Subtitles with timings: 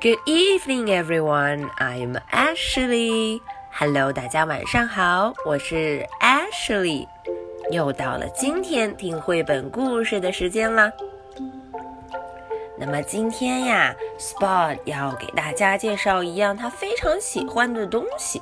[0.00, 1.70] Good evening, everyone.
[1.76, 3.40] I'm Ashley.
[3.72, 7.08] Hello，大家晚上好，我是 Ashley。
[7.72, 10.92] 又到了今天听绘本故事的时间了。
[12.78, 18.40] 那么今天呀，Spot 要给大家介绍一样他非常喜欢的东西。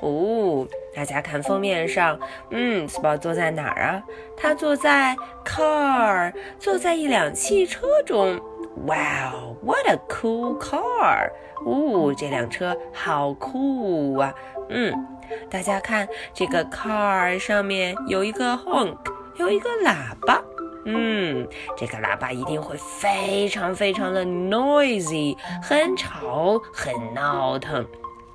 [0.00, 2.18] 哦，大家看封面上，
[2.50, 4.02] 嗯，Spot 坐在哪儿啊？
[4.36, 8.40] 他坐在 car，坐在一辆汽车中。
[8.84, 11.28] Wow, what a cool car！
[11.66, 14.32] 哦，这辆车好酷啊！
[14.68, 14.94] 嗯，
[15.50, 18.96] 大家看这个 car 上面有一个 honk，
[19.34, 20.40] 有一个喇叭。
[20.84, 21.44] 嗯，
[21.76, 27.84] 这个喇叭一定会非常非常的 noisy，很吵，很闹腾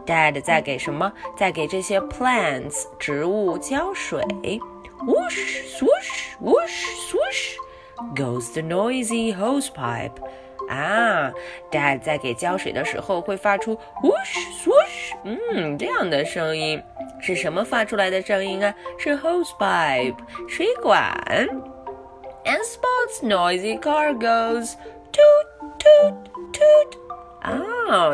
[0.06, 1.12] Dad 在给什么？
[1.36, 4.22] 在给这些 plants 植物浇水。
[5.06, 7.56] Whoosh swoosh whoosh swoosh
[8.14, 10.12] goes the noisy hosepipe。
[10.68, 11.32] 啊
[11.72, 14.89] ，Dad 在给浇水的时候会发出 whoosh swoosh，
[15.24, 16.82] 嗯，这样的声音
[17.20, 18.74] 是什么发出来的声音啊？
[18.98, 20.16] 是 hose pipe
[20.48, 21.14] 水管。
[22.44, 24.74] And Spot's noisy car goes
[25.12, 25.46] toot
[25.78, 26.14] toot
[26.52, 26.98] toot。
[27.42, 27.52] 啊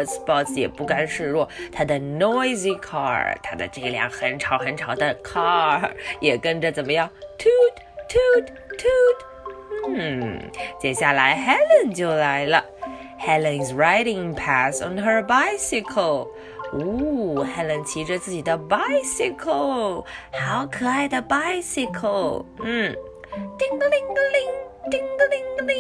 [0.04, 7.76] ，Spots 也不甘示弱，他的 noisy car，他的这辆很吵很吵的 car 也跟着怎么样？toot
[8.08, 9.88] toot toot。
[9.88, 10.40] 嗯，
[10.80, 12.64] 接下来 Helen 就来了。
[13.20, 16.28] Helen is riding past on her bicycle。
[16.72, 22.44] 哦，Helen 骑着自己的 bicycle，好可爱的 bicycle。
[22.62, 22.94] 嗯，
[23.58, 25.76] 叮个铃个铃，叮个铃个铃。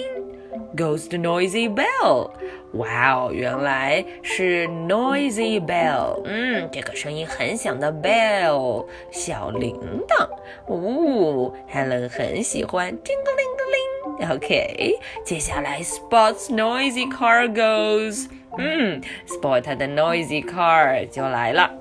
[0.76, 2.30] Goes the noisy bell！
[2.72, 6.20] 哇哦，原来是 noisy bell。
[6.24, 9.74] 嗯，这个声音很响的 bell，小铃
[10.06, 10.28] 铛。
[10.66, 14.36] 哦，Helen 很喜欢，叮个铃个铃。
[14.36, 18.28] OK，接下来 Spot's noisy car goes。
[18.57, 21.71] 嗯，Spot 他的 noisy car 就来了，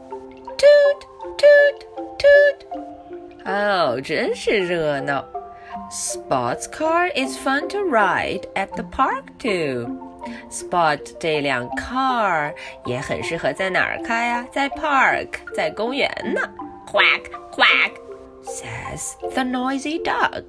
[0.57, 1.01] toot
[1.39, 1.79] toot
[2.19, 3.51] toot。
[3.51, 5.25] 哦，真是热闹。
[5.91, 12.53] Spot's car is fun to ride at the park too。Spot 这辆 car
[12.85, 14.47] 也很适合在哪儿开啊？
[14.53, 16.41] 在 park，在公园呢。
[16.87, 17.23] Quack
[17.53, 20.45] quack。says the noisy duck。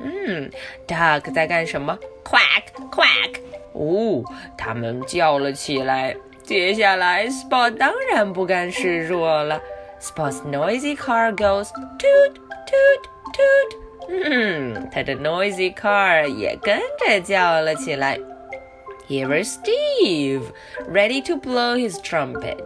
[0.00, 0.50] 嗯，
[0.86, 1.98] duck 在干什么？
[2.24, 3.40] Quack quack。
[3.78, 4.22] 哦，
[4.56, 6.16] 他们叫了起来。
[6.42, 9.60] 接下来，Spot 当然不甘示弱了。
[10.00, 12.34] Spot's noisy car goes toot
[12.66, 13.78] toot toot。
[14.08, 18.18] 嗯，他的 noisy car 也跟着叫了起来。
[19.08, 20.42] Here is Steve,
[20.92, 22.58] ready to blow his trumpet.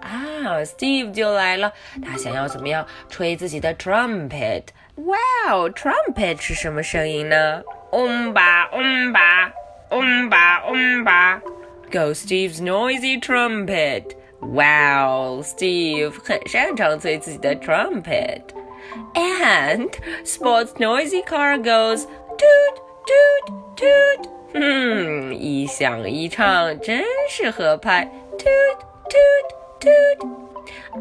[0.00, 1.72] 啊，Steve 就来了，
[2.04, 4.64] 他想要怎么样吹自己的 trumpet？
[4.96, 5.16] 哇
[5.50, 7.62] 哦，trumpet 是什么声音呢？
[7.92, 9.50] 嗡吧嗡吧
[9.90, 11.42] 嗡吧嗡吧，
[11.90, 14.14] Go Steve's noisy trumpet！
[14.54, 19.90] 哇哦，Steve 很擅长吹自己的 trumpet。And
[20.24, 22.06] Spot's noisy car goes
[22.38, 24.28] toot toot toot。
[24.54, 30.18] 嗯，一响一唱，真是合拍，toot toot。toot.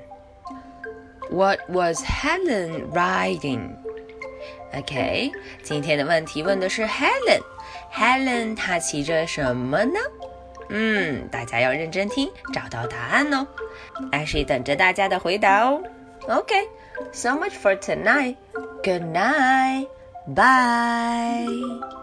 [1.30, 3.72] What was Helen riding?
[4.74, 5.32] OK，
[5.64, 7.42] 今天的问题问的是 Helen。
[7.94, 10.00] Helen 她骑着什么呢？
[10.74, 13.46] 嗯，大家要认真听，找到答案哦。
[14.12, 15.84] 艾希等着大家的回答哦。
[16.28, 18.36] OK，so much for tonight.
[18.84, 19.88] Good night.
[20.34, 22.01] Bye.